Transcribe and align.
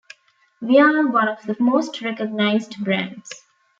We're 0.61 1.05
one 1.11 1.27
of 1.27 1.43
the 1.43 1.55
most 1.59 2.01
recognized 2.01 2.83
brands. 2.83 3.29